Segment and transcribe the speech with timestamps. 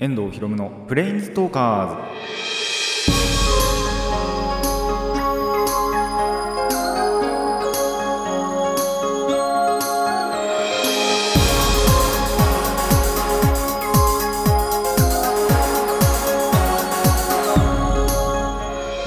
[0.00, 1.96] 遠藤ひろむのプレインストーカーズ。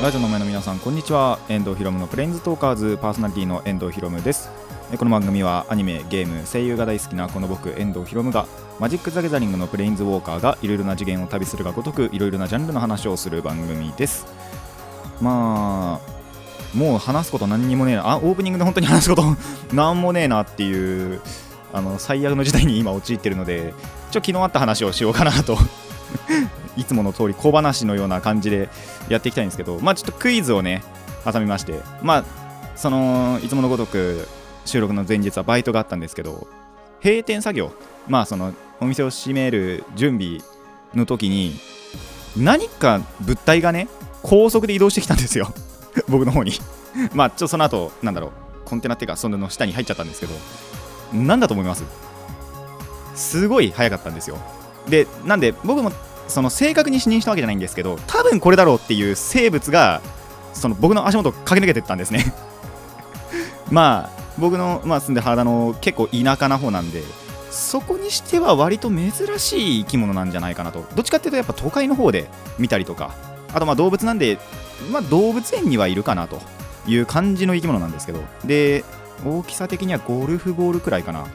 [0.03, 1.39] ラジオの前の皆さんこんにちは。
[1.47, 2.97] 遠藤ひろむのプレインズトーカーズ。
[3.01, 4.49] パーソナリティの遠藤ひろむです。
[4.97, 8.45] この番組はアニメゲーム声優が大好きなこの僕遠藤ひろむが
[8.77, 14.25] マジック・ザ・ギャザリングのプレインズ・ウォーカーがいろいろな次元を旅するがごとくいろいろなジャンルの話をする番組です。
[15.21, 18.11] まあもう話すこと何にもねえな。
[18.11, 19.23] あオープニングで本当に話すこと
[19.73, 21.21] 何もねえなっていう
[21.71, 23.73] あの最悪の事態に今陥ってるので
[24.11, 25.57] ちょ昨日あった話をしようかなと。
[26.75, 28.69] いつもの通り小話のような感じで
[29.07, 30.83] やっていきたいんですけどまあちょっとクイズをね
[31.25, 32.23] 挟みましてまあ
[32.75, 34.27] そのいつものごとく
[34.65, 36.47] 収録の前日はバイトがあったんですけど
[37.03, 37.71] 閉店作業
[38.07, 40.39] まあそのお店を閉める準備
[40.93, 41.59] の時に
[42.37, 43.87] 何か物体がね
[44.23, 45.53] 高速で移動してきたんですよ。
[46.07, 46.53] 僕の方に。
[47.13, 48.31] まあちょっとその後なんだろう
[48.65, 50.33] コンテナっていうかその下に入っちゃったんですけど
[51.13, 51.83] 何だと思います？
[53.15, 54.37] すごい速かったんですよ。
[54.87, 55.91] でなんで僕も
[56.27, 60.01] その正確に視認したわけじゃないんですけど多分これだろうっていう生物が
[60.53, 62.33] その僕の足元を駆け抜けてったんですね。
[63.69, 67.03] まあ僕の、まあ、住んで原田の結構田舎な方なんで
[67.51, 70.85] そこにしては割と珍しい生き物なんじゃないかなと。
[70.95, 73.13] どっちかっていうとやっぱ都会の方で見たりとか
[73.53, 74.39] あとまあ動物なんで、
[74.91, 76.41] まあ、動物園にはいるかなと
[76.87, 78.21] いう感じの生き物なんですけど。
[78.43, 78.83] で
[79.23, 81.23] 大きさ的にはゴルフボールくらいかな。
[81.23, 81.25] っ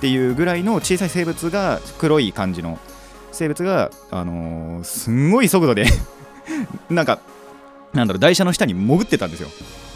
[0.00, 2.80] ていうぐらいの小さい生物が黒い感じの
[3.30, 5.86] 生物が、あのーすんごい速度で
[6.90, 7.20] なんか
[7.92, 9.48] なんだろう台車の下に潜ってたんですよ。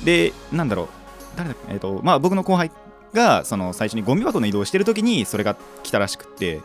[0.04, 0.88] でなんだろう
[1.36, 1.72] 誰だっけ？
[1.72, 2.70] えっ、とまあ僕の後輩
[3.14, 6.60] がその最初にゴミ箱の移動してる時にそれが来たらしくって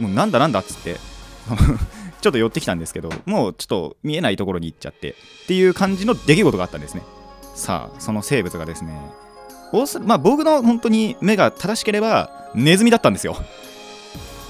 [0.00, 0.96] もうなんだなんだっつって
[2.20, 7.02] ちょっと寄ってきたんですけどもうちょっと見えないところに行っちゃってっていう感じの出来事があったんですね。
[7.54, 8.98] さあその生物がですね
[9.72, 13.36] おそまあ僕の本当に目が正しければネズミだったんですよ。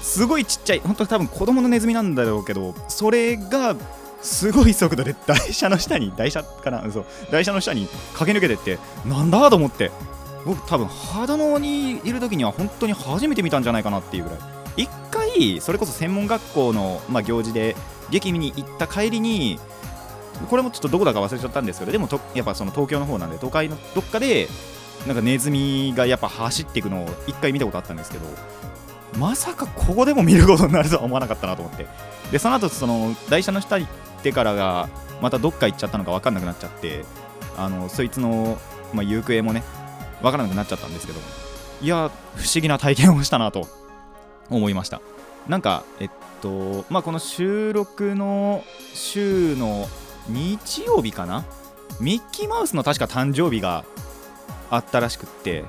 [0.01, 3.75] すごいちっちゃい本当に多分子供のネズミなんだろうけどそれが
[4.25, 9.91] すごい速度で台車の下に台車かなそう台車の下に駆け抜けてってなんだと思って。
[10.45, 14.39] 僕多分秦野にいる時には本当に初めて見たんじゃないかなっていうぐらい。
[14.77, 17.75] 一回それこそ専門学校の、まあ、行事で
[18.09, 19.59] 激見に行った帰りに
[20.49, 24.49] これもちょっとどこだか忘れちゃったんですけどでもとやっぱその東京の方なんで都会のどっかで
[25.07, 28.25] なんかネズミがやっぱ走っていくのを一回見たことあったんですけど
[29.17, 31.87] まさかここでも見ることになるとは思わなかったなと思って。
[32.31, 33.87] でその後その台車の下に
[34.25, 34.89] ってからが
[35.21, 37.05] またどっか行っちゃったのか分かんなくなっちゃって
[37.57, 38.57] あのそいつの、
[38.91, 39.63] まあ、行方もね
[40.23, 41.19] 分からなくなっちゃったんですけど
[41.81, 43.67] いや不思議な体験をしたなと
[44.49, 44.99] 思いました。
[45.47, 46.09] なんかえっ
[46.41, 48.63] とまあこの収録の
[48.95, 49.87] 週の
[50.27, 51.45] 日曜日かな？
[51.99, 53.85] ミッキーマウスの確か誕生日が
[54.71, 55.65] あったらしくって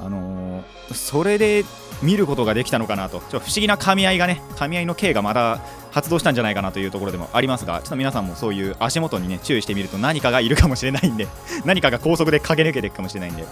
[0.00, 1.64] あのーそれで
[2.02, 3.18] 見ることができたのかなと。
[3.18, 11.26] ちょっと不思議な噛み合いがね噛み合いの刑がまだ発動したんじゃないかなというところでもありますがちょっと皆さんもそういう足元にね注意してみると何かがいるかもしれないんで
[11.64, 13.44] 何かが高速で駆け抜けていくかもしれないんで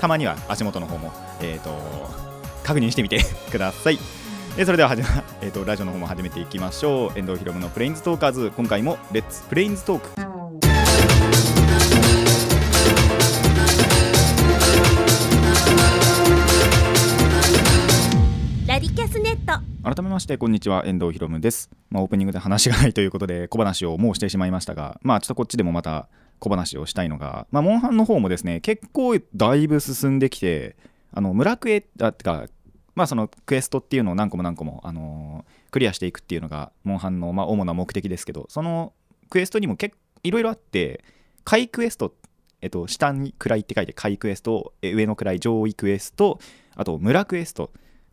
[0.00, 1.70] たまには足元の方もえっ、と
[2.64, 3.98] 確認してみてください。
[4.56, 5.08] でそれでははじめ、
[5.42, 7.18] えー、とラジオの方も始めていきましょう。
[7.18, 10.29] 遠藤ひろむのプレインズトーカーズ今回もレッツプレインズトーク
[19.82, 20.84] 改めましてこんにちは。
[20.84, 26.08] 遠藤ひろむです、まあ、オープニングで話がないということで小話をもうしてしまいましたがまあちょっとこっちでもまた
[26.38, 30.76] 小話をしたいのが、まあ、モンハンの方もですね結構だいぶ進んできて
[31.12, 32.44] あの村クエあってか
[32.94, 38.92] まあそのクエストっていうのを何個も何個も、あのークリアしていくっていうのがモンハンのまあ主な目的ですけどその
[39.30, 39.76] クエストにも
[40.24, 41.04] いろいろあって
[41.44, 42.14] 下位クエスト
[42.60, 46.38] えっと、下に位って書いて下位クエスト上の位上位クエスト
[46.74, 47.70] あと村クエスト。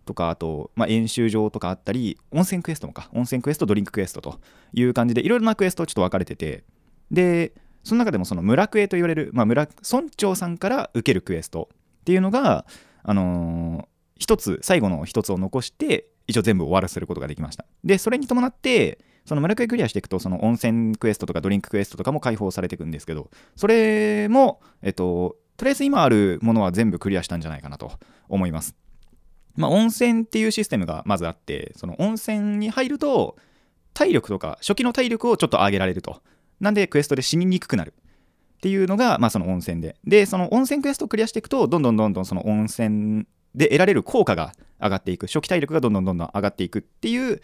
[0.08, 4.40] とかあと、まあ、演習場とかあったり温泉クエストもか温泉クエストドリンククエストと
[4.74, 6.64] いう感じでいろいろなクエストちょっと分かれてて
[7.12, 11.70] でその中でもその村クエと言われる、まあ、村村長さんから受けるクエスト
[12.02, 12.66] っていうのが
[13.04, 17.66] あのー一つ最後の一つを残して一応全部終わらせることができました。
[17.84, 27.92] でそれに伴ってその村クエクリアしていくとその温泉クエストとかドリンククエストとかも解放されていくんですけどそれもえっととりあえず今あるものは全部クリアしたんじゃないかなと
[28.30, 28.76] 思います。
[29.58, 33.36] まあ、温泉っていうシステムがまずあってその温泉に入ると
[33.94, 36.22] 体力とか初期の体力をちょっと上げられると。
[36.60, 37.94] なんでクエストで死ににくくなる。
[38.58, 39.98] っていうのが、まあ、その温泉で。
[40.04, 43.26] でその温泉クエストをクリアしていくとどんどんどんどんその温泉
[43.56, 45.26] で得られる効果が上がっていく。
[45.26, 47.42] 初期体力がどんどんどんどん上がっていくっていう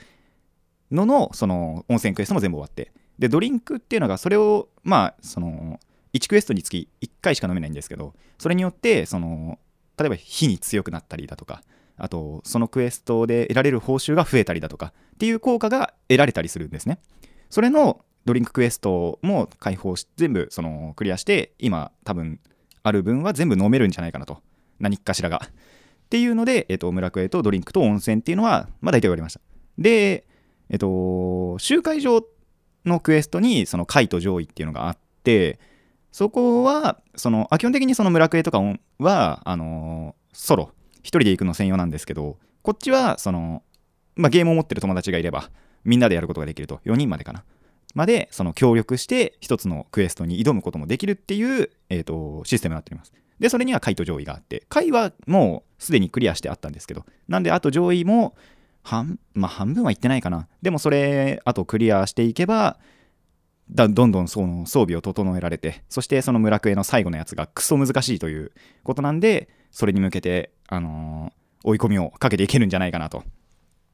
[0.91, 2.91] ののその温泉クエストも全部終わって。
[3.17, 5.79] でドリンクっていうのがそれをまあその
[6.13, 9.59] 1クエストにつき1回しか飲めないんですけどそれによってその
[9.97, 11.61] 例えば火に強くなったりだとか
[11.97, 16.99] あとそのクエストで得られる報酬が増えたりだとかっていう効果が得られたりするんですね。
[17.49, 22.39] それのドリンククエストも開放し全部そのクリアして今多分
[22.83, 24.41] ある分は全部飲めるんじゃないかなと。
[24.79, 25.41] 何かしらが。
[25.45, 25.49] っ
[26.09, 29.41] ていうので、えっと、村クエとドリンクと温泉っていうのはまあ大体終わりました。
[29.77, 30.25] で
[30.69, 32.23] えっと集会場
[32.85, 35.59] のクエストにその貝と上位っていうのがあって
[36.11, 38.61] そこはそのあ基本的にその村クエとか
[38.99, 40.71] はあのソロ。
[41.03, 43.61] 1人で行くの専用なんですけどこっちはその、
[44.15, 45.49] まあ、ゲームを持ってる友達がいれば
[45.83, 46.79] みんなでやることができると。
[46.85, 47.43] 4人までかな。
[47.93, 53.13] までその協力して一つのクエストに挑むこともできるっていう、えーと、システムになっております。
[53.39, 58.35] でそれには貝と上位があって貝はもうすでにクリアしてあったんですけどなんであと上位も
[58.83, 60.47] 半,、まあ、半分はいってないかな。
[60.61, 62.79] でもそれあとクリアしていけば
[63.69, 68.51] だどんどんその装備を整えられてそしてその村クエの最後のやつがクソ難しいという
[68.83, 73.23] ことなんでそれに向けて、あのー、追い込みをかけていけるんじゃないかなと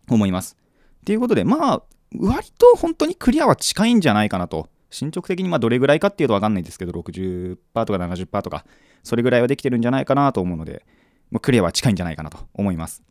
[0.10, 0.58] 思います。
[1.06, 1.84] ということでまあ
[2.18, 8.66] 割と本当にクリアは近いんじゃないかなと進捗的にまあどれぐらいかっていうと分かんないですけど60%とか70%とか
[9.04, 10.86] それぐらいはできてるんじゃないかなと思うので
[11.32, 13.04] まクリアは近いんじゃないかなと思います。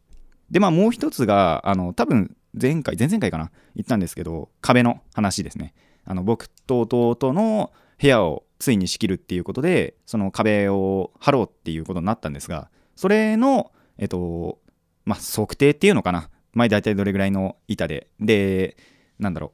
[0.50, 5.74] でまあもう一つがあの多分前回前々回かな言ったんですけど壁の話ですね。
[6.04, 7.70] あの僕と弟の
[8.00, 14.58] 部屋をついに仕切るっていうことでその壁を張ろうっていうことになったんですがそれのえっと
[15.04, 16.30] まあ測定っていうのかな。
[16.52, 18.08] 前大体どれぐらいの板で。
[18.18, 18.76] で
[19.20, 19.50] なんだろう。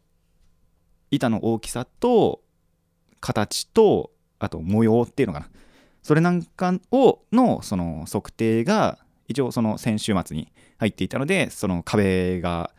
[1.10, 2.40] 板の大きさと
[3.20, 5.50] 形とあと模様っていうのかな。
[6.02, 8.96] それなんかをのその測定が
[9.28, 12.70] 一応その先週末に入っていたのでその壁が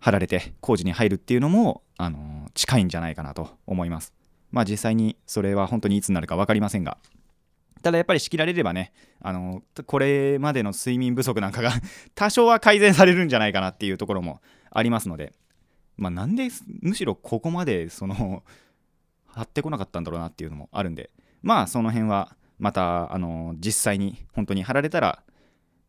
[0.00, 4.12] 貼られて工事に入るっていうのも、あの、近いんじゃないかなと思います。
[4.50, 6.98] まあ実際にそれは本当にいつになるか分かりませんが、
[7.82, 11.72] ただやっぱり仕切られればね、あの、これまでの睡眠不足なんかが
[12.14, 14.40] 多少は改善されるんじゃないかなっていうところも
[14.70, 15.32] ありますので、
[15.96, 16.48] まあなんで
[16.80, 18.42] むしろここまでその
[19.26, 21.10] 貼ってこなかったんだろうなっていうのもあるんで、
[21.42, 25.22] まあその辺はまた、あの、実際に本当に貼られたら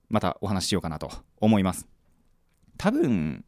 [0.09, 1.88] またお話ししようかなと思います。
[2.77, 3.44] 多分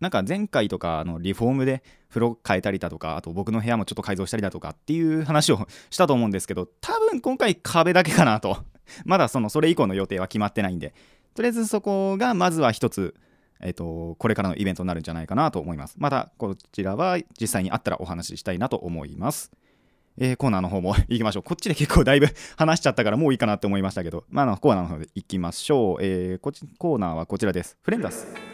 [0.00, 8.58] なんか前回とかのリフォームで風呂変えたりだとかあと僕の部屋もちょっと改造したりだとかっていう話をしたと思うんですけど多分今回壁だけかなと
[9.04, 10.94] まだそのそれ以降の予定は決まってないんで
[11.34, 13.14] とりあえずそこがまずは一つ
[13.60, 19.50] えっ、とこれからのイベントになるんじゃないかなと思いますまたこちらは実際にあったらお話ししたいなと思います
[20.20, 21.42] えー、コーナーの方も行きましょう。
[21.44, 26.02] こっちで結構だいぶ話しちゃったからもういいかなって思いましたけど、まあ、のコーナーの方で行きましょう。
[26.02, 27.78] えー、こっちコーナーはこちらです。
[27.82, 28.47] フレンダス。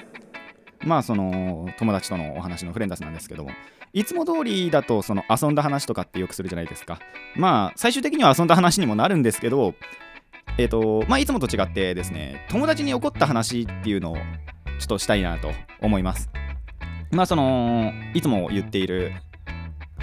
[0.84, 3.50] まあその友達とのお話のフレンダスなんですけども
[3.92, 6.98] いつも通りだとその遊んだ話とかってよくするじゃないですか。
[7.36, 9.74] まあ最終的には遊んだ話にもなるんですけど
[10.58, 14.22] えっ、ー、とまあいつもと違ってですね友達に起こった話っていうのをちょ
[14.84, 16.28] っとしたいなと思います。
[17.12, 19.12] まあそのいつも言っている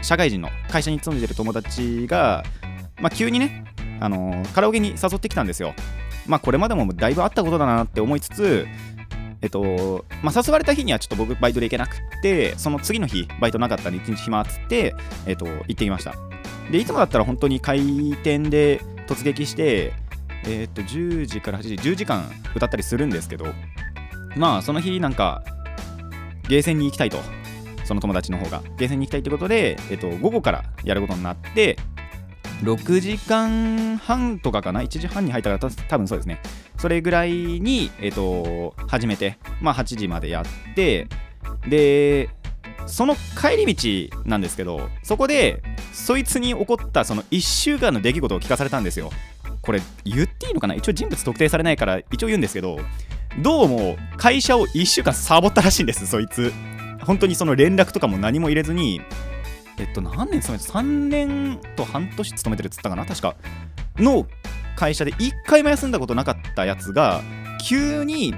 [0.01, 2.43] 社会人の会社に勤めてる友達が
[3.01, 3.65] まあ急にね
[3.99, 5.73] あのカラオケに誘ってきたんですよ。
[6.27, 8.67] まあこれまでもだいぶあったことだなって思いつつ
[9.41, 14.93] えっと、まあ、誘われた日にはちょっと僕バイトで行けなくて、その次の日、バイトなかったんで1日暇つって、
[15.25, 16.15] えっと、行ってきました。
[16.71, 17.81] で、いつもだったら本当に開
[18.23, 19.93] 店で突撃して、
[20.45, 22.23] えっと、10時から8時、10時間
[22.55, 23.45] 歌ったりするんですけど、
[24.35, 25.43] まあ、その日なんか、
[26.47, 27.17] ゲーセンに行きたいと、
[27.83, 31.77] その友達の方が、ゲーセンに行きたいってことで、えっと、午後からやることになって、
[32.63, 36.39] 6時間半とかかな？1時半に入ったから多分そうですね。
[36.81, 41.07] それぐらいに、えーと、始めて、まあ、8時までやって
[41.67, 42.27] で
[42.87, 45.61] その帰り道なんですけどそこで
[45.93, 49.11] そいつに起こったその1週間の出来事を聞かされたんですよ
[49.61, 50.73] これ言っていいのかな？
[50.73, 52.79] 一応人物特定されないから一応言うんですけど
[53.43, 56.51] どうも会社を1週間サボったらしいんですそいつ
[57.03, 59.01] 本当にその連絡とかも何も入れずに
[59.77, 63.05] えっと、何年勤めて ?3 年と半年勤めてるっつったかな？
[63.05, 63.35] 確か。
[63.97, 64.27] の
[64.81, 67.21] 会社で1回も休んだことなかったやつが、
[67.63, 68.33] 急に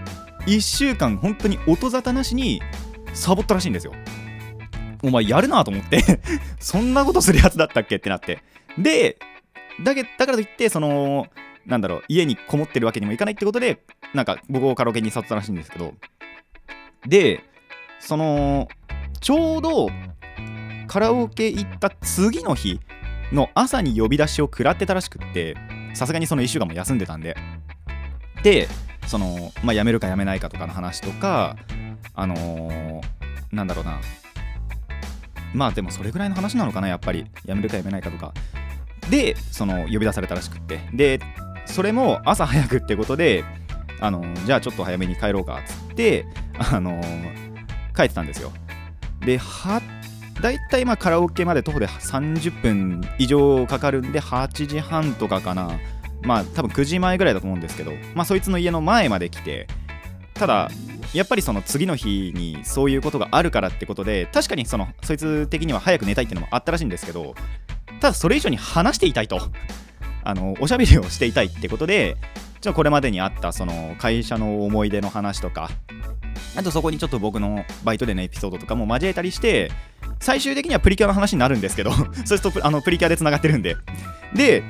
[0.45, 2.61] 1週間本当に音沙汰なしに
[3.13, 3.93] サボったらしいんですよ。
[5.01, 6.01] お前やるなと思って
[6.59, 8.43] そんなことするやつだったっけってなって。
[8.77, 9.17] で、
[9.81, 11.27] だけだからといって、その、
[11.65, 13.79] なんだろう、家にこもってるわけにもいかないってことで、
[14.13, 15.93] なんか僕をカラオケに誘ったらしいんですけど、
[17.07, 17.41] で、
[18.01, 18.67] その、
[19.21, 19.89] ちょうど
[20.87, 22.81] カラオケ行った次の日
[23.31, 25.55] の朝に呼び出しを食らってたらしくって
[25.93, 27.35] さすがにその1週間も休んでたんで。
[28.43, 28.67] で
[29.07, 31.55] その、まあ、辞めるか辞めないかとかの話とか
[32.13, 33.01] あのー、
[33.51, 33.99] なんだろうな。
[35.53, 37.25] まあでもそれぐらいの話なのかなやっぱり。
[37.45, 38.33] 辞めるか辞めないかとか。
[39.09, 40.81] でその呼び出されたらしくって。
[40.93, 41.19] で
[41.65, 43.45] それも朝早くってことで
[43.99, 46.25] あのー、じゃあちょっと早めに帰ろうかっつって
[46.57, 48.51] あのー、帰ってたんですよ。
[49.21, 49.37] で
[50.41, 55.79] 大いまあカラオケまで徒歩で30分以上かかるんで8時半とかかな。
[56.23, 59.67] まあ多分9時前ぐらいだと思うんですけどまあそいつの家の前まで来て
[60.33, 60.71] ただ
[61.13, 67.35] やっぱりその次の日にそういうことがあるからってことで確かにそのそいつ的には早く寝たいっていうのもあったらしいんですけど
[67.99, 69.41] ただそれ以上に話していたいと。
[70.25, 72.15] あのおしゃべりをしていたいってことで
[72.61, 75.69] ちょこれまでにあったその会社の思い出の話とか
[76.55, 79.69] あとそこにちょっと僕のバイトでのエピソードとかも交えたりして
[80.23, 81.91] 最終的にはプリキュアの話になるんですけど
[82.25, 83.75] そうするとあのプリキュアでつながってるんで。
[84.33, 84.63] で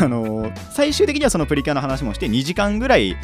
[0.00, 3.16] あの最終的にはそのプリキュアの話もして2時間ぐらい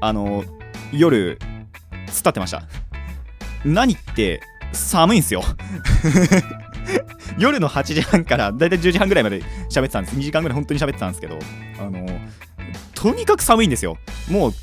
[0.00, 0.42] あの
[0.90, 2.62] 夜突っ立ってました。
[3.62, 4.40] 何って
[4.72, 5.44] 寒いんすよ。
[7.36, 10.16] 夜の8時半からだいたい10時半ぐらいまで喋ってたんです。
[10.16, 11.38] 2時間ぐらい本当に喋ってたんですけど
[11.78, 12.06] あの
[12.94, 13.98] とにかく寒いんですよ。
[14.30, 14.54] もう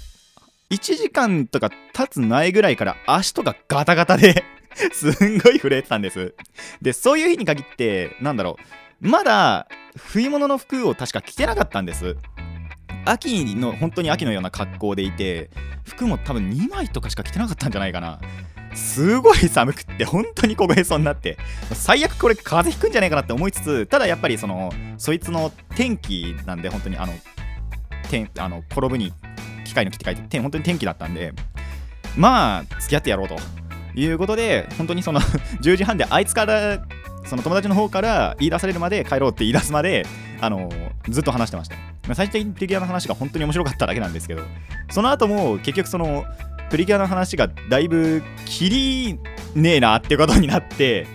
[0.71, 4.54] 1時間とか経つないぐらいから足とかガタガタで。
[4.91, 6.33] すんごい震えてたんです。
[6.81, 8.57] でそういう日に限ってなんだろ
[9.01, 9.67] うまだ
[9.97, 12.17] 冬物の服を確か着てなかったんです。
[13.05, 15.51] 秋の本当に秋のような格好でいて
[15.85, 18.19] 服も多分2枚とかしか着てなかったんじゃないかな。
[18.73, 21.37] すごい寒くって本当に凍えそうになって。
[21.73, 27.13] 最悪これ風邪ひくんじゃないかなって思いつつただやっぱりそのそいつの天気なんで本当にあの
[28.09, 29.13] 天あの転ぶに
[29.63, 31.33] 機械の木って書いて本当に天気だったんで
[32.17, 33.35] まあ付き合ってやろうと。
[33.95, 35.19] いうことで本当にその
[35.61, 36.79] 10時半であいつから
[37.25, 40.05] その友達の方から言い出されるまで帰ろうって言い出すまで
[40.41, 40.69] あの
[41.09, 41.75] ずっと話してました。
[42.13, 44.43] 最終的な話が本当に面白かっただけなんですけど
[44.91, 46.25] その後も結局その
[46.69, 49.19] プリキュアの話がだいぶきり
[49.55, 51.07] ねえなってことになって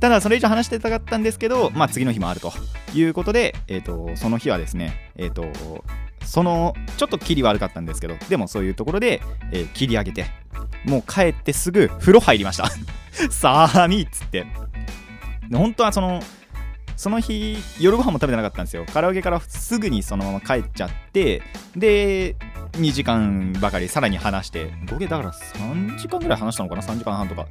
[0.00, 2.52] ただそれ以上話してたかったんですけどまあ次の日もあると
[2.94, 5.44] いうことで、えーと、その日はですねえっ、と
[6.24, 9.20] そのちょっと切り悪かったんですけどでもそういうところで、
[9.52, 10.26] えー、切り上げて
[10.84, 12.70] もう帰ってすぐ風呂入りました。
[13.30, 14.46] 寒いっつって。
[15.52, 16.22] 本当はその
[16.96, 18.84] その日夜ご飯も食べてなかったんですよ。
[18.86, 21.42] カラオケからすぐにそのまま帰っちゃって
[21.76, 22.36] で
[22.72, 27.46] 2時間ばかりさらに話して合計だから3時間ぐらい話したのかな？3時間半とか。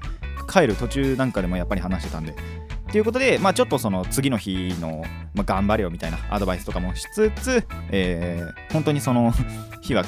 [0.52, 2.36] 帰る途中なんかでもやっぱり話してたんで。
[2.92, 9.34] ということで、まあ、ちょっとその次の日の、まあ、頑張れよみたいなアドバイスとかもしつつ、えー、本当にその
[9.82, 10.04] 日は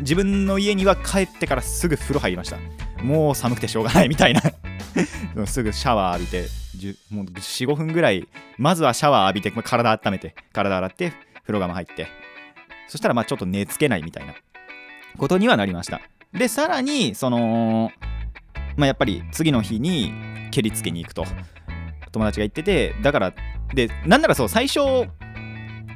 [0.00, 2.58] 自分の家には帰ってからすぐ風呂入りました。
[3.04, 4.42] もう寒くてしょうがないみたいな。
[5.46, 6.48] すぐシャワー浴びて
[7.10, 8.26] もう45分ぐらい
[8.58, 11.12] まずはシャワー浴びて体温めて体洗って
[11.42, 12.08] 風呂釜入って。
[12.88, 14.34] そしたらまあちょっと寝つけないみたいな。
[15.16, 16.00] ことにはなりました。
[16.32, 17.92] でさらにその
[18.76, 20.12] まあやっぱり次の日に
[20.50, 21.24] 蹴りつけに行くと。
[22.14, 23.34] 友達が言っててだから
[23.74, 24.80] でなんならそう最初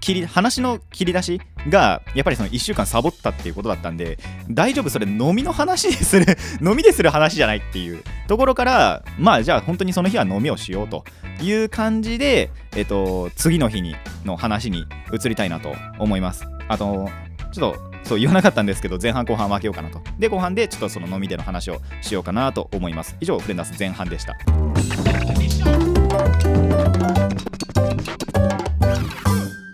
[0.00, 6.26] 切り話の切り出しがやっぱりその1週間サボったっていうことだったんで大丈夫それ飲みの話でする
[6.62, 11.04] 飲みでする話じゃないっていうところからまあじゃあ本当にその日は飲みをしようと
[11.42, 16.46] いう感じで、えっと、次の日にの話に移りたいなと思います。
[16.68, 17.08] あと
[17.52, 20.00] ちょっとそう言わなかったんですけど前半後半分けようかなと。
[20.18, 23.16] で後半でちょっとその飲みでの話をしようかなと思います。
[23.20, 24.37] 以上フレンダース前半でした。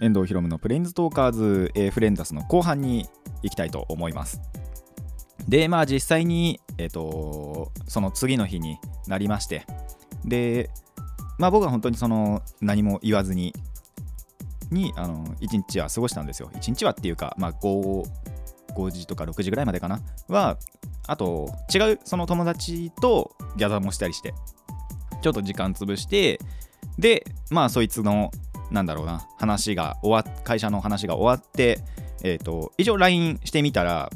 [0.05, 3.07] 遠藤ひろむのプレインズトーカーズ、えー、フレンダスの後半に
[3.43, 4.41] 行きたいと思います。
[5.49, 9.67] でまあ実際にえっ、ー、とその次の日になりまして
[10.25, 10.71] で
[11.39, 13.55] まあ僕は本当にその何も言わずに
[14.71, 16.51] にあの1日は過ごしたんですよ。
[16.55, 18.05] 1日はっていうかまあ5
[18.77, 20.01] 5時とか6時ぐらいまでかな？
[20.29, 20.59] は
[21.07, 24.35] あと違うその友達とギャザーもしたりして
[25.23, 26.39] ちょっと時間潰して
[26.99, 28.31] でまあそいつの
[28.75, 29.27] なんだろうな。
[29.39, 31.79] 話が終わ会社の話が終わって
[32.23, 34.11] えっ、ー、と以上 LINE してみたら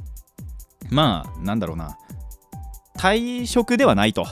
[0.90, 1.96] まあなんだろうな。
[2.98, 4.26] 退職ではないと。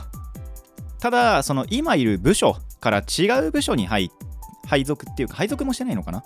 [0.99, 4.11] ただその今いる部署から違う部署に入
[4.67, 6.25] 配属っていうか配属もしてないのかな。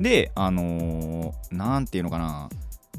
[0.00, 2.48] であの何、ー、ていうのかな。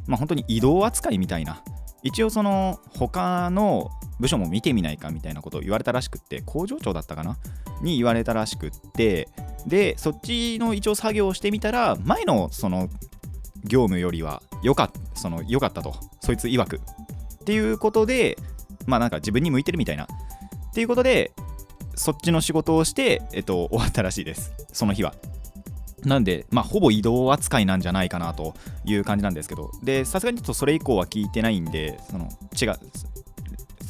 [0.05, 1.63] まあ本当に移動扱いみたいな
[2.03, 7.37] 一応その他の部署も見てみないかみたいなことを言われたらしくって工場長だったかな？
[7.81, 9.29] に言われたらしくって
[9.65, 12.89] でそっちの一応作業をしてみたら前のその
[13.63, 15.95] 業務よりは良かその良かったと。
[16.21, 16.77] そいつ曰く。
[16.77, 16.79] っ
[17.45, 18.37] ていうことで
[18.85, 20.03] まあなんか自分に向いてるみたいな。
[20.05, 20.07] っ
[20.73, 21.31] ていうことで
[21.95, 24.51] そっちの仕事をして、えっと、終わったらしいです。
[24.73, 25.13] その日は。
[26.05, 28.53] なんで、まあ、ほぼ移動扱いなんじゃないかなと
[28.85, 32.29] いう感じなんですけど、で、さすがにちょっとそれ以降は聞いてないんで、その
[32.59, 32.79] 違う、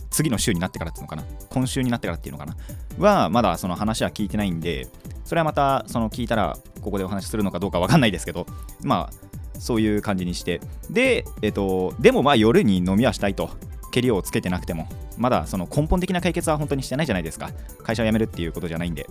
[0.10, 1.24] 次の週になってからっていうのかな？
[1.50, 2.56] 今週になってからっていうのかな？
[3.00, 4.88] はまだその話は聞いてないんで
[5.26, 8.46] それはまたその聞いたらここでお話しするのかどうかわかんないですけど
[8.84, 10.62] まあそういう感じにして。
[10.92, 13.50] でえっとでもまあ夜に飲みはしたいと。
[13.92, 14.88] けりをつけてなくても。
[15.18, 17.52] まだその根本的な解決は本当にしてないじゃないですか。
[17.84, 19.08] 会社を辞めるっていうことじゃないんで。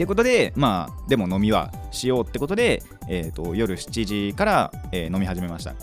[0.00, 5.74] ってことでまあでも飲みはしようってことで、えーと、夜7時から、えー、飲み始めました。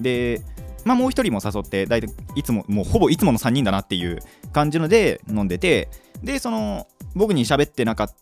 [0.00, 0.42] で
[0.84, 4.18] まあもう一人も誘って大体いつももうほぼいつもの3人だなっていう
[4.52, 5.88] 感じので飲んでて
[6.20, 8.14] でその僕に喋ってなかっ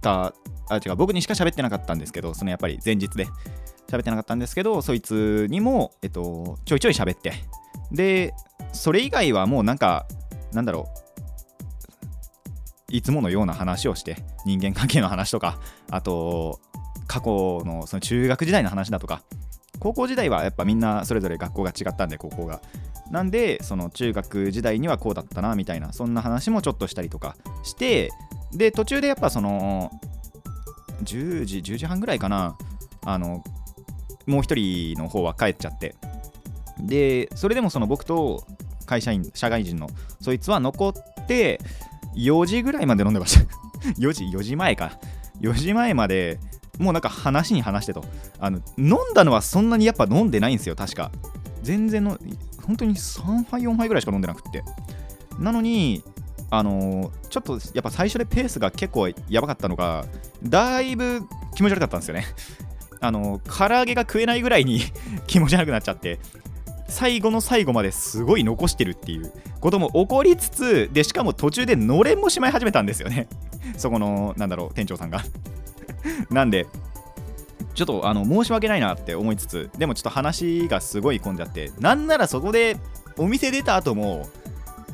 [0.00, 0.34] た
[0.68, 3.28] あ違う僕にしか喋ってなかったんですけどそのやっぱり前日で
[3.86, 7.32] 喋ってなかったんですけどそいつにも、えっと、ちょいちょい喋って。
[7.92, 8.34] で
[8.72, 10.08] それ以外はもうなんか
[10.52, 10.88] なんだろ
[12.90, 15.58] ういつものような話をして人間関係の話とか
[15.90, 16.60] あと
[17.06, 19.22] 過去のその中学時代の話だとか
[19.78, 22.60] 高校時代はやっぱみんなそれぞれ学校が違ったんで高校が。
[23.10, 28.10] なんでその中学時代にはこうだったなみたいなそんな話もちょっとしたりとかして
[28.52, 29.90] で途中でやっぱその
[31.04, 32.58] 10時10時半ぐらいかな
[33.06, 33.42] あの
[34.26, 35.94] もう一人の方は帰っちゃって。
[36.80, 38.44] でそれでもその僕と
[38.86, 39.88] 会社員社会人の
[40.20, 41.60] そいつは残って
[42.14, 43.67] 4時ぐらいまで飲んでました。
[43.98, 44.98] 4時4時前か。
[45.40, 46.40] 4時前まで
[46.78, 48.04] もうなんか話に話してと。
[48.38, 51.10] あの飲んだのはそんなにやっぱ飲んでないんですよ確か。
[51.62, 52.18] 全然の
[52.66, 54.62] 本当に3杯4杯ぐらいしか飲んでなくって。
[55.38, 56.02] なのに
[56.50, 60.06] あのー、ちょっとやっぱ最初でペースが結構やばかったのが
[60.42, 61.20] だいぶ
[61.54, 62.26] 気持ち悪かったんですよね。
[63.00, 64.80] あのー、唐揚げが食えないぐらいに
[65.26, 66.18] 気持ち悪くなっちゃって。
[66.88, 73.28] 最後の最後まですごい残してるっていうことも起こりつつでしかも途中でのれんもしまい始めたんですよね。
[73.76, 75.22] そこのなんだろう店長さんが。
[76.30, 76.66] なんで
[77.74, 82.76] ちょっとあの申し訳ないなって思いつつでもちょっと話がすごい混んじゃってなんならそこで
[83.16, 84.28] お店出た後も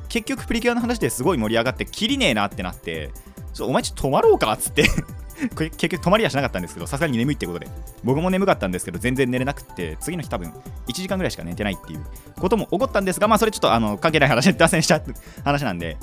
[0.08, 3.10] 結局プリキュアの話ですごい盛り上がってきりねえなってなって
[3.52, 4.84] ちょお前ちょっと泊まろうかっつって。
[5.48, 7.68] 結局泊まりはしなかったんですけどさすがに眠いってことで。
[8.04, 10.50] 僕も眠かったんですけど全然寝れなくて次の日多分
[10.86, 12.04] 1時間ぐらいしか寝てないっていう
[12.38, 15.02] ことも起こったんですがまあそれちょっとあの関係ない話で脱線しちゃう
[15.42, 15.96] 話なんで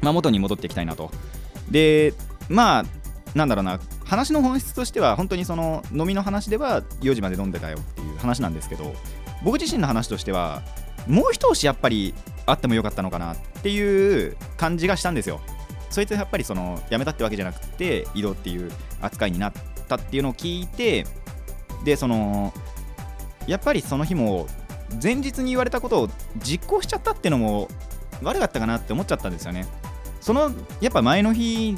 [0.00, 1.10] まあ元に戻っていきたいなと。
[1.70, 2.12] で
[2.48, 2.84] まあ
[3.34, 8.92] なんだろうな話の本質としては本当にその飲みの話では4時まで飲んでたよっていう話なんですけど
[9.42, 10.62] 僕自身の話としては
[11.06, 15.40] もう一押しやっぱりあってもよかったのかなっていう感じがしたんですよ。
[15.92, 19.52] そいつやっぱりその辞めたってわけじゃなくて移動っていう扱いになっ
[19.88, 21.06] たっていうのを聞いて
[21.84, 22.52] でその
[23.46, 24.46] やっぱりその日も
[25.02, 26.08] 前日に言われたことを
[26.42, 27.68] 実行しちゃったっていうのも
[28.22, 29.66] 悪かったかなって思っちゃったんですよね。
[30.20, 31.76] そのやっぱ前の日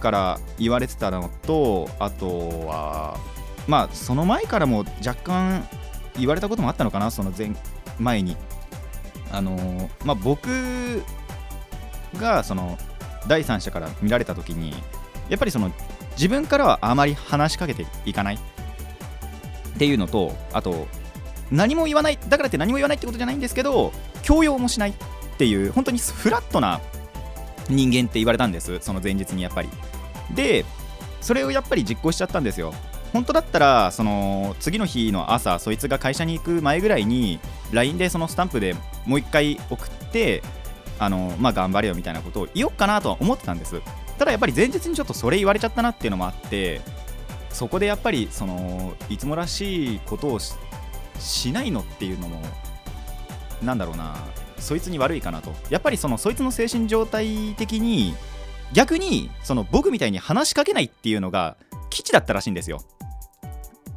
[0.00, 2.28] から言われてたのとあと
[2.66, 3.18] は
[3.66, 5.66] まあその前からも若干
[6.18, 7.50] 言われたこともあったのかなその前
[7.98, 8.36] 前に。
[9.32, 11.02] あのまあ僕
[12.16, 12.78] がその
[13.26, 14.74] 第三者から見られた時に
[15.28, 15.72] やっぱりその
[16.12, 18.34] 自分からはあまり話しかけていかない。
[18.36, 20.88] っていうのとあと
[21.50, 24.90] 何も言わないだからって何も言わないってことじゃないんですけど強要もしない。
[24.90, 26.80] っていう本当にフラットな
[27.68, 28.78] 人間って言われたんです。
[28.80, 29.68] その前日にやっぱり。
[30.34, 30.64] で
[31.20, 32.72] それをやっぱり実行しちゃったんですよ。
[33.12, 37.38] 本当だったらその次の日の朝そいつが会社に行く前ぐらいに
[37.72, 40.42] LINE でそのスタンプでもう一回送って
[40.98, 43.80] あのまあ頑張れよみたいなことを言おうかなとは思ってたんです。
[44.18, 46.80] ただやっぱり前日にちょっとそれ言われちゃったなっていうのもあって
[47.50, 50.38] そこでやっぱりそのいつもらしいことを
[51.18, 52.40] しないのっていうのも
[53.62, 54.16] なんだろうな。
[54.58, 55.52] そいつに悪いかなと。
[55.70, 58.14] やっぱりそのそいつの精神状態的に
[58.72, 61.56] 逆にその僕みたいに話しかけないっていうのが
[61.90, 62.80] 基地だったらしいんですよ。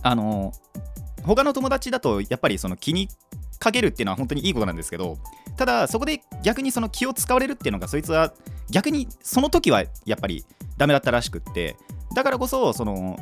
[0.02, 0.52] あの
[1.24, 3.10] 他の友達だとやっぱりその気に
[3.60, 5.18] かけるっていうのは本当にいいことなんですけど
[5.58, 8.34] ただそこで逆にその気を使われるっていうのがそいつは
[8.70, 10.46] 逆にその時はやっぱり
[10.78, 11.76] ダメだったらしくって
[12.16, 13.20] だからこそその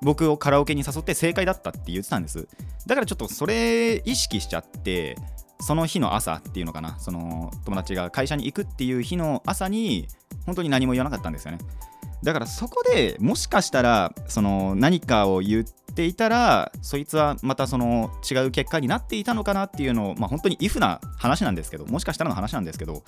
[0.00, 2.46] 僕をカラオケに誘って正解だったって言ってたんです。
[2.86, 5.16] だからちょっとそれ意識しちゃって
[5.60, 10.06] その日の朝っていうのかなその友達が会社に行くっていう日の朝に
[10.46, 11.58] 本当に何も言わなかったんですよね。
[12.22, 15.64] だからそこでもしかしたらその何かを言っ
[15.98, 23.02] ていたらそいつはまたその違う結果になっていたのかなっていうのを、まあ、本当にイフな話なんですけどもしかしたらの話なんですけど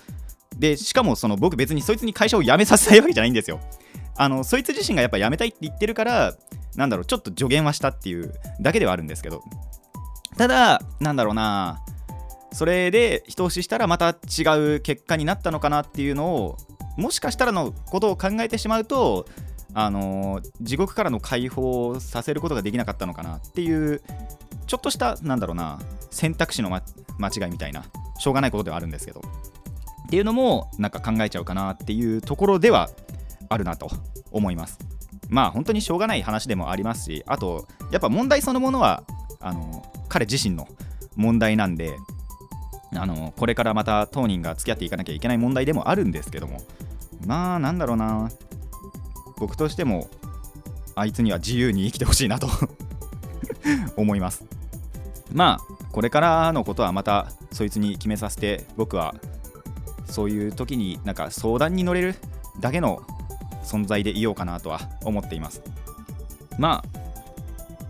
[0.59, 3.61] でしかもその僕別にそいつに会社を辞めさせたいわけじゃないんですよ。
[4.17, 6.35] あのそいつ自身がやっぱ辞めたいって言ってるから
[6.75, 9.43] なんだろうちょっと助言はしたっていうだけではあるんですけど。
[10.37, 11.81] ただなんだろうな
[12.53, 14.43] それで一押ししたらまた違
[14.77, 16.57] う結果になったのかなっていうのを
[16.97, 19.27] もしかしたらのことを考えてしまうと
[19.75, 24.03] あの地獄からの解放をさせることができなかったのかなっていう
[24.67, 25.79] ちょっとしたなんだろうな
[26.11, 26.83] 選択肢の、ま、
[27.19, 27.85] 間違いみたいな
[28.19, 29.21] しょうがないことではあるんですけど。
[29.21, 32.91] っていうのもなんか考えちゃうかなっていうところでは
[33.49, 33.89] あるなと
[34.33, 34.81] 思います。
[35.29, 39.05] まあ本当にしょうがない話でもありますしあとやっぱ問題そのものは
[39.39, 40.67] あの彼自身の
[41.15, 41.97] 問題なんで
[42.93, 46.61] あのこれからまた当人が付き合っていかなきゃいけない問題でもあるんですけども。
[47.25, 48.31] まあなんだろうな。
[49.41, 50.09] 僕としても
[50.95, 52.49] あいつには自由に生きてほしいなと
[53.97, 54.45] 思います。
[55.33, 59.15] まあこれからのことはまたそいつに決めさせて僕は
[60.07, 62.15] そういう時になんか相談に乗れる
[62.61, 63.03] だけの
[63.65, 65.63] 存在でいようかなとは思っています。
[66.59, 67.01] まあ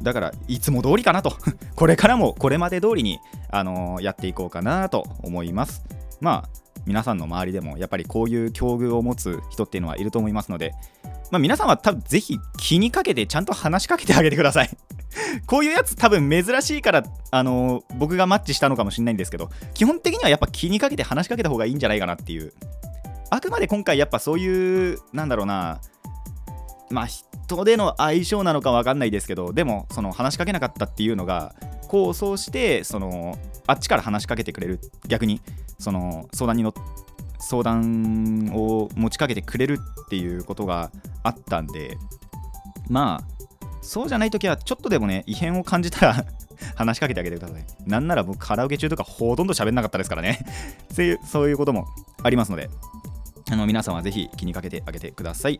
[0.03, 1.35] だからいつも通りかなと。
[1.77, 3.19] これからもこれまで通りに、
[3.51, 5.83] あのーやっていこうかなと思います。
[6.21, 10.75] まあ皆さんの周りでもやっぱりこういう境遇を持つ人っていうのはいると思いますので
[11.31, 14.71] まあ皆さんは多分ぜひ気にかけてちゃんと話しかけてあげてください。
[15.47, 22.53] こういうやつ多分珍しいから、あのー僕がマッチしたのかもしれないんですけど基本的にはやっぱ気にかけて話しかけた方がいいんじゃないかなっていう。
[23.31, 25.81] あくまで今回やっぱそういうなんだろうな
[26.91, 31.55] まあ人での相性なのか分かんないですけどでもその話しかけなかったっていうのが
[31.87, 35.41] 功を奏してそのあっちから話しかけてくれる逆に
[35.79, 36.75] その相談にの
[37.41, 40.91] 相談を持ちかけてくれるっていうことが
[41.23, 41.97] あったんで
[42.89, 43.41] まあ
[43.83, 46.25] そうじゃない時はちょっとでもね異変を感じたら
[46.77, 47.65] 話しかけてあげてください。
[47.87, 50.39] なんなら僕カラオケ中とかほとんど喋んなかったですからね。
[50.93, 51.87] そういうそういうことも
[52.23, 52.69] ありますので
[53.51, 55.59] あの皆さんはぜひ気にかけてあげてください、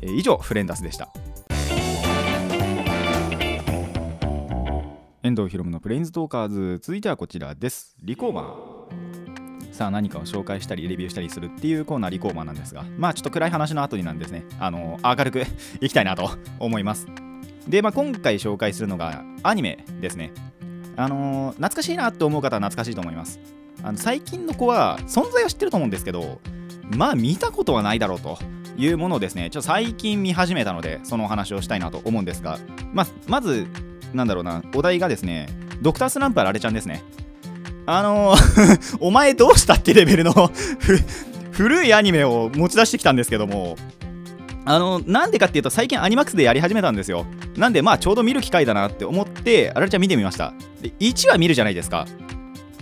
[0.00, 1.08] えー以上フレンダスでした。
[5.22, 6.78] 遠藤ひろむのプレインズトーカーズ。
[6.82, 7.96] 続いてはこちらです。
[8.02, 8.71] リコーマー。
[9.72, 14.44] さあ何かを紹介したりレビューしたりするっていうコーナーリコーマーなんですがまあちょっと暗い話の後になんですね。
[14.60, 15.42] あの明るく
[15.80, 17.06] いきたいなと思います。
[17.66, 20.32] で、まあ、今回紹介するのがアニメですね。
[20.96, 23.40] あの懐かしいなって思う方は懐かしいと思います。
[23.82, 26.38] あの最近の子は存在は知ってると思うんですけど
[26.96, 28.38] まあ見たことはないだろうと
[28.76, 29.48] いうものをですね。
[29.48, 32.58] ちょっと最近見始めたのでそのお話をしたいなと思うんですが
[32.92, 33.66] ままず
[34.12, 35.48] なんだろうなお題がですね
[35.80, 37.02] ドクタースランプはラレちゃんですね。
[37.86, 40.32] あのー お前どうしたってレベルの
[41.52, 43.76] 古いアニメを持ち出してきたんですけども。
[44.64, 47.26] あのなんでかっていうと最近アニマックスでやり始めたんですよ。
[47.56, 50.54] なんでまあちょうど見る機会だなって思ってあられちゃん見てみました。
[50.80, 52.06] で1話見るじゃないですか。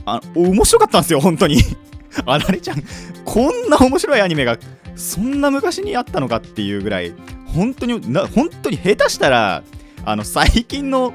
[0.04, 1.62] あ面白かったんですよ本当に。
[2.26, 2.82] あられちゃん
[3.24, 4.58] こんな面白いアニメが
[4.94, 7.14] そんな昔にあったのかっていうぐらい
[7.46, 9.62] 本当にな本当に下手したら
[10.04, 11.14] あの最近の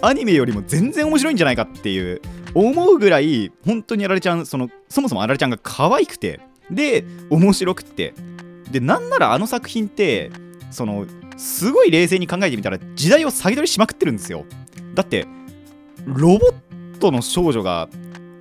[0.00, 2.22] アニメよりも全然面白いんじゃないかっていう
[2.56, 6.40] 思うぐらい本当にあられちゃんそのそもそもあられちゃんが可愛くて
[6.70, 8.14] で面白くって。
[8.70, 10.32] でなんならあの作品って
[10.72, 14.44] そのすごい冷静に考えてみたら時代を先取りしまくってるんですよ。
[14.94, 15.24] だって
[16.04, 17.88] ロボットの少女が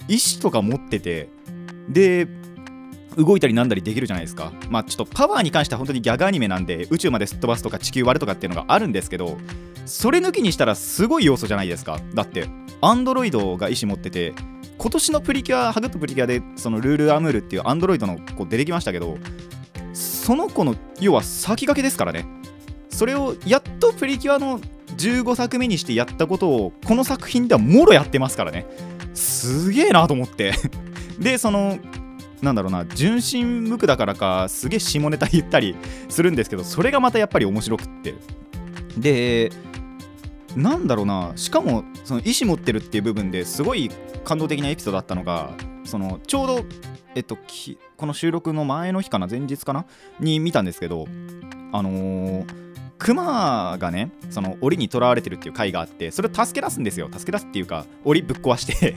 [0.08, 1.30] 意志とか持ってて
[1.90, 2.28] で
[3.18, 4.52] 動いたりなんだりできるじゃないですか。
[4.70, 9.38] まあちょっとパワーに関しては本当にギャグアニメなんで宇宙まですっ飛ばすとか地球割るとかっていうのがあるんですけど
[9.86, 12.00] それ抜きにしたらすごい要素じゃないですか。
[12.14, 12.48] だって
[12.82, 14.34] アンドロイドが意志持ってて
[14.78, 19.18] 今年のプリキュアハグとプリキュアでそのルールアムールっていうアンドロイドの子出てきましたけど
[19.94, 22.26] その子の要は先駆けですからね。
[22.90, 24.60] それをやっとプリキュアの
[24.98, 28.66] 15作目にしてやったことをこの作品ではもろやってますからね。
[29.14, 30.54] すげえなと思って。
[31.20, 31.78] でその
[32.46, 35.76] なんだろうな純真無垢だからかすげえ下ネタ言ったり
[36.08, 38.16] するんですけどそれがまたやっぱり面白くって。
[38.98, 39.52] で
[40.56, 43.92] なんだろうなしかもその意思持ってるっていう部分ですごい
[44.24, 45.52] 感動的なエピソードだったのが
[45.84, 46.66] そのちょうど
[47.14, 47.38] えっと
[47.98, 49.86] この収録の前の日かな前日かな
[50.22, 51.08] に見たんですけど
[51.74, 52.66] あのー
[52.98, 57.10] クマがねその檻に囚われてるっていう回があってそれを助け出すんですよ。
[57.12, 58.96] 助け出すっていうか檻ぶっ壊して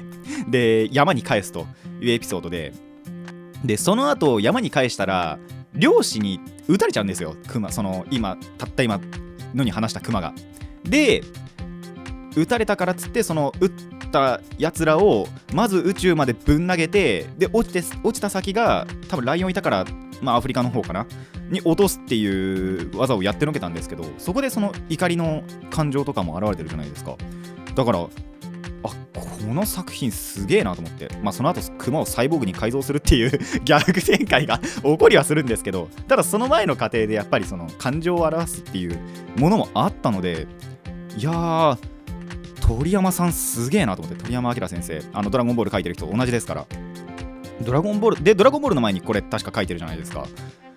[0.49, 1.67] で山に返すと
[2.01, 2.73] いうエピソードで
[3.65, 5.39] でその後山に返したら
[5.75, 9.01] 漁師に撃たれちゃうんですよクマその今たった今
[9.55, 10.35] のに話したクマが。
[10.85, 11.23] で
[12.37, 13.71] 撃たれたからっつってその撃っ
[14.13, 19.85] たやつらをまず宇宙までぶん投げてで落ちて落ちた先が多分ライオンいたから
[20.21, 21.07] まあアフリカの方かな？
[21.51, 27.17] に落とすっていう技をやってのけたんですけどそこでその怒りの感情とかも現れてるじゃないですか。
[27.75, 28.07] だから
[28.85, 31.09] あこの作品すげえなと思って。
[31.23, 33.31] まあその後クマをサイボーグに改造するっていう
[33.65, 38.99] ギャグ展開が 起こりはするんですけどただその前の過程でやっぱりその感情を表すっていう
[39.37, 40.47] ものもあったので
[41.17, 41.79] いやー
[42.61, 45.03] 鳥山さんすげえなと思って鳥山明先生。
[45.15, 46.67] あのドラゴンボール書いてる人同じですから。
[47.63, 50.27] ドラゴンボールでドラゴンボールの前にこれ確か書いてるじゃないですか。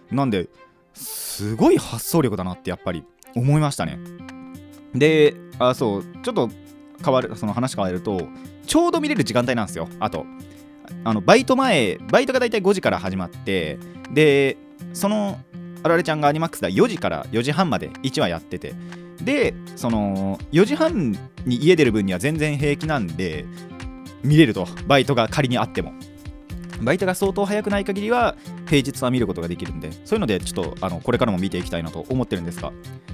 [0.10, 0.48] なんで
[0.94, 3.04] すごい発想力だなってやっぱり
[3.36, 4.00] 思いましたね。
[4.96, 6.50] であそうちょっと
[7.04, 8.28] 変わるその話変わると
[8.66, 9.88] ちょうど見れる時間帯なんですよ。
[10.00, 10.26] あと
[11.04, 13.80] あのバイト前バイトが大体5時から始まって
[14.12, 14.58] で
[14.94, 15.40] その
[15.84, 18.74] あられちゃんがアニマックスでは4時から4時半まで1話やってて。
[19.22, 21.12] でその4時半
[21.46, 23.46] に家出る分には全然平気なんで
[24.24, 25.94] 見れるとバイトが仮にあっても。
[26.82, 28.36] バイトが相当早くない限りは
[28.68, 32.72] 平日は見ることができるんでそういうのでちょっとあのこれからも見ていきたいなと思ってるんですが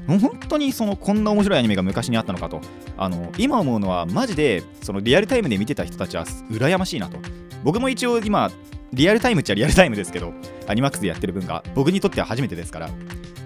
[0.08, 2.62] 本当にそのこんな面白いアニメが昔にあったのかと
[2.98, 7.18] あの今思うのはマジでそのリアルタイムで見てた人たちは羨ましいなと。
[7.64, 8.52] 僕も一応今
[8.94, 10.34] リアルタイムっちゃリアルタイムですけど
[10.68, 12.90] アニマックスでやってる分が僕にとっては初めてですから。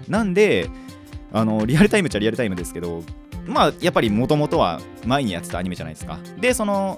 [0.08, 0.68] なんで
[1.32, 3.02] あのリアルタイムっちゃリアルタイムですけど
[3.46, 6.18] まあやっぱりもともとは前にやってたアニメじゃないですか。
[6.38, 6.96] でその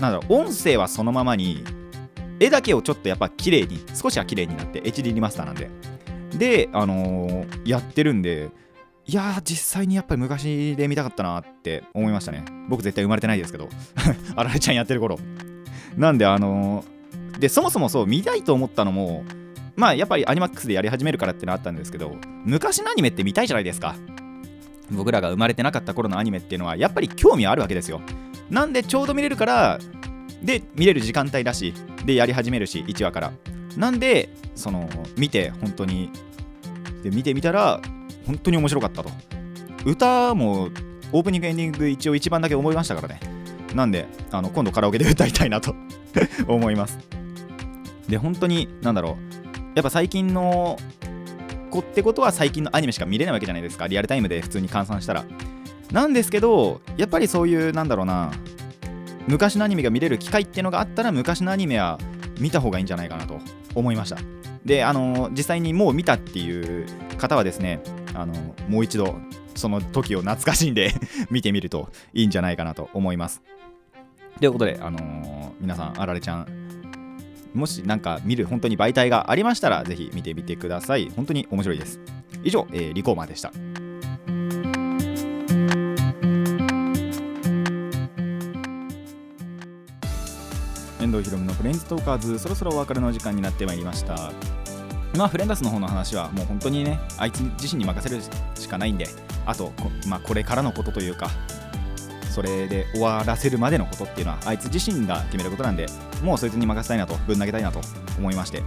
[0.00, 1.64] なんだろう音声はそのままに
[2.40, 5.70] 絵だけをちょっとやっぱ綺麗に少しは綺麗になって HD リマスターなんで。
[6.36, 8.50] であのーやってるんで
[9.06, 12.44] いやー実際にやっぱり昔で見たかったなって思いましたね。
[12.68, 13.68] 僕絶対生まれてないですけど
[14.36, 15.18] あられちゃんやってる頃。
[15.96, 19.24] なんであのーでそもそもそう見たいと思ったのも
[19.76, 23.94] まあやっぱりアニマックスでやり始めるからってのあったんですけど昔のアニメって見たいじゃないですか。
[24.90, 28.00] 僕らが生まれてなかった頃のアニメっていうのはやっぱり興味あるわけですよ。
[28.50, 29.78] なんでちょうど見れるから
[30.42, 31.74] で見れる時間帯だし
[32.04, 33.32] でやり始めるし1話から。
[33.76, 36.10] なんでその見て本当に
[37.02, 37.80] で見てみたら
[38.26, 39.10] 本当に面白かったと。
[39.84, 40.68] 歌も
[41.12, 43.20] オープニングエンディング一応一番だけ思いましたからね。
[43.74, 45.74] なんであの今度カラオケで歌いたいなと
[46.46, 46.98] 思います。
[48.08, 49.48] で本当になんだろう。
[49.74, 50.76] やっぱ最近の
[51.70, 53.86] 子ってことは最近のアニメしか見れないわけじゃないですか。
[53.86, 55.24] リアルタイムで普通に換算したら。
[55.92, 58.32] なんですけどやっぱりそういうなんだろうな。
[59.28, 61.98] 昔のアニメが見れる機会っていうのがあったら昔のアニメは
[62.40, 63.38] 見た方がいいんじゃないかなと
[63.74, 64.16] 思いました。
[64.64, 66.86] であの実際にもう見たっていう
[67.16, 67.80] 方はですね
[68.14, 68.34] あの
[68.68, 69.16] もう一度
[69.54, 70.92] その時を懐かしんで
[71.30, 73.42] 見てみるといいんじゃないかなと思います。
[74.40, 76.46] ということで、あのー皆さんあられちゃん
[77.52, 81.10] もしなんか見る本当に媒体がありましたらぜひ見てみてください。
[81.14, 82.00] 本当に面白いです。
[82.44, 83.52] 以上、えーリコーマーでした。
[91.08, 94.30] 遠藤ひろのフレンズトーカーズそろそろお別れの時間になってまいりました。
[95.16, 98.22] まあフレンダスの方の話はもう本当にねあいつ自身に任せる
[98.54, 99.06] しかないんで
[99.46, 101.30] あとこ,、まあ、これからのことというか
[102.30, 105.86] それで終わらせるまでのことっていうのはあいつ自身が決めることなんで
[106.22, 107.80] もうそいつに任せたいなとぶん投げたいなと
[108.18, 108.62] 思いまして。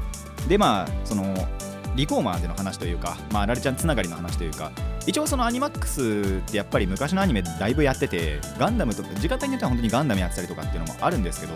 [0.49, 1.47] でまあその
[1.95, 4.71] リコーマーでの話というか、まあ、ラリちゃんつながりの話というか
[5.05, 11.53] 一応そのアニマックスってやっぱり昔のアニメだいぶやっててガンダムとか時間帯によっては本当にガンダムやってたりとかっていうのもあるんですけど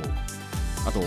[0.85, 1.01] あと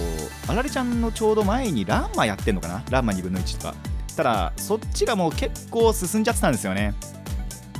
[0.49, 2.83] あられちゃんのちょうど前にランマやってんのかな？
[2.91, 3.75] ランマ2分の1とか。
[4.17, 6.95] ただそっちがもう結構進んじゃってたんですよね。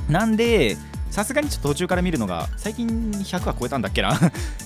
[0.07, 0.77] なんで
[1.09, 4.13] さすがにちょっと途中から見るのが最近100は超えたんだっけな？
[4.15, 4.19] っ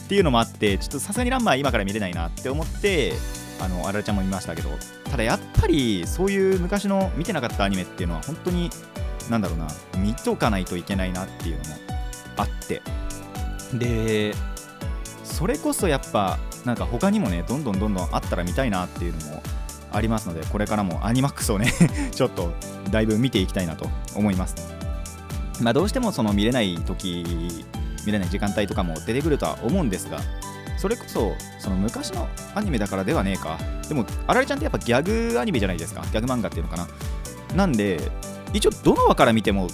[0.07, 3.13] ていうのもあってちょっとさすがにランマー今から見れないなって思って
[3.59, 4.69] あのあられちゃんも見ましたけど。
[5.09, 8.71] ただやっぱりそういう昔の見てなかったアニメっていうのは本当に
[9.29, 9.67] なんだろうな。
[9.97, 11.75] 見とかないといけないなっていうのも
[12.37, 12.81] あって。
[13.73, 14.35] で
[15.23, 19.43] それこそやっぱなんか他にもねどんどんどんどんあったら見たいなっていうのも
[19.91, 21.71] ありますのでこれからもアニマックスをね
[22.11, 22.53] ちょっと
[22.89, 24.55] だいぶ見ていきたいなと思います。
[25.61, 27.63] まあどうしてもその見れない時
[28.05, 30.19] 見れない時間帯とかも出てくるとは思うんですが
[30.77, 33.57] それこそその昔のアニメだからではねえか。
[33.87, 36.01] でもあられちゃんってやっぱギャグアニメじゃないですか。
[36.11, 36.87] ギャグ漫画っていうのかな。
[37.55, 38.11] なんで
[38.53, 39.67] 一応どの話から見ても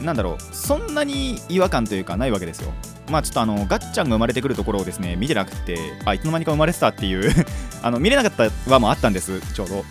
[0.00, 2.72] なんだろうそんなに違和感というかないわけですよ。
[3.10, 7.32] まあちょっとあのガッチャンが生まれてくるところをですね見てなくてあいつの間にか生まれてたっていう
[7.82, 9.84] あの見れなかった輪もあったんですちょうど。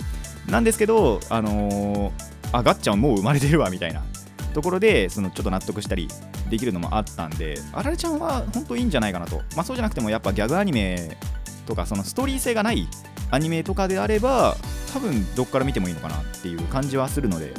[0.48, 4.02] なんですけどあのーあガッチャンもう生まれてるわみたいな
[4.54, 6.08] ところでそのちょっと納得したり
[6.50, 9.42] できるのもあったんであられちゃんは本当いいんじゃないかなと。
[9.56, 11.18] まあそうじゃなくてもやっぱギャグアニメ
[11.66, 12.88] とかそのストーリー性がない
[13.32, 14.56] アニメとかであれば
[14.94, 17.54] 多分どっから見てもいいのかなっていう感じはするので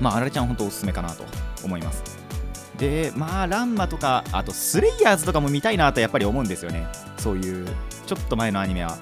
[0.00, 1.24] まああられちゃん本当おすすめかなと
[1.64, 2.17] 思います。
[2.78, 6.86] でまあランマとかあとスレイヤーズとかも見たいなとやっぱり思うんですよね。
[7.18, 7.66] そういう
[8.06, 8.96] ちょっと前のアニメは。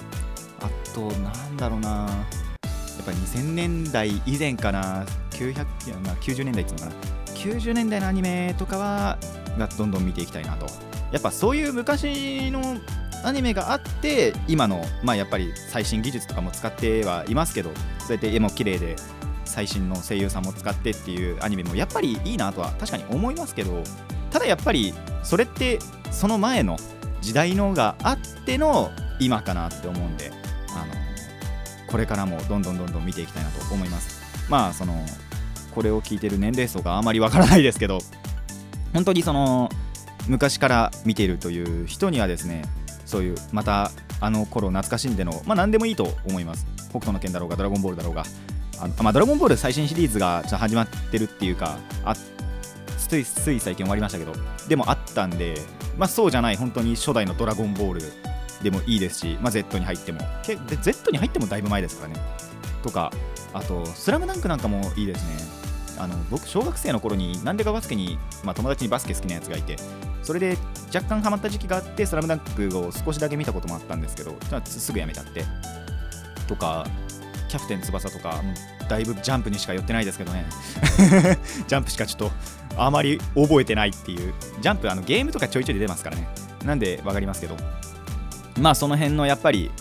[0.59, 1.89] あとなんだろうな。
[1.89, 2.05] や
[3.03, 5.05] っぱ2000年代以前かな。
[5.31, 5.65] 900いや
[6.03, 7.17] まあ90年代っていうのかな。
[7.35, 9.17] 90年代のアニメとかは
[9.57, 10.65] がどんどん見ていきたいなと。
[11.11, 12.77] やっぱそういう昔の
[13.23, 18.95] アニメがあって今のまあやっぱり最新技術とかも使ってはいますけどそうやって絵も綺麗で
[19.47, 23.83] 最新の声優さんも使ってっていうアニメもやっぱりいいなとは確かに思いますけど
[24.31, 25.79] ただやっぱりそれって
[26.11, 26.77] その前の
[27.21, 30.31] 時代のがあっての今かなって思うんで
[30.69, 30.93] あの
[31.91, 34.21] これからもどんどんどんどん見ていきたいなと思います。
[34.49, 35.05] まあその
[35.73, 37.99] これを聞いてる年齢層があまりわからないですけど
[38.93, 39.69] 本当にその
[40.27, 42.63] 昔から見ているという人にはですね
[43.05, 46.65] そういうまたあの頃懐かしんでのまあ何でもいいと思います。
[46.89, 48.23] 北斗の拳だろうがドラゴンボールだろうが
[48.79, 54.33] あのまあ、ドラゴンボール最新シリーズがちょっと始まってるっていうかあついつい最近終わりましたけど
[54.67, 55.55] でもあったんで、
[55.97, 58.01] まあ、そうじゃない本当に初代のドラゴンボール
[58.61, 60.19] でもいいですし、まあ、Z に入っても。
[60.43, 62.19] けで Z に入ってもだいぶ前ですからね。
[62.83, 63.11] とか
[63.53, 65.57] あと「スラムダンクなんかもいいですね。
[65.99, 69.77] あの僕小学生の頃になんでかバスケに、まあ、友達にバスケ好きなやつがいて
[70.21, 70.55] それで
[70.93, 74.35] 若干ハマった時期があって「スラムダンクを少しだけ見たこともあったんですけど
[74.65, 75.45] すぐやめちゃって。
[76.47, 76.85] とか
[77.57, 78.41] キャプテン翼とか
[78.87, 80.45] だいぶジャンプにしか寄ってないですけどね。
[81.67, 82.31] ジャンプしかちょっと
[82.77, 84.33] あまり覚えてないっていう。
[84.61, 86.27] ジャンプあのゲームとかちょいちょい出てますからね。
[86.63, 87.57] なんで分かりますけど。
[88.59, 89.71] まあその辺のやっぱり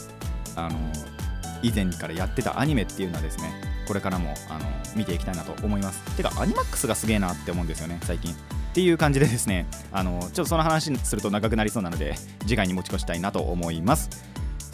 [0.56, 0.78] あの
[1.62, 3.52] 以前からやってたアニメっていうのはですね
[3.86, 6.00] これからもあの見ていきたいなと思います。
[6.16, 8.32] てかアニマックスがすげえなって思うんですよね最近。
[8.32, 8.36] っ
[8.76, 14.35] ていう感じでですねあのちょっとその話すると長くなりそうなので次回に持ち越したいなと思います